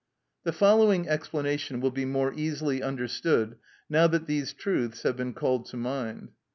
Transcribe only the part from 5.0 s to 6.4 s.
have been called to mind.